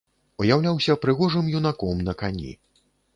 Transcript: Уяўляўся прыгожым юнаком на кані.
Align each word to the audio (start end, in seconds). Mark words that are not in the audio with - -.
Уяўляўся 0.43 0.95
прыгожым 1.03 1.51
юнаком 1.57 2.01
на 2.09 2.13
кані. 2.23 2.51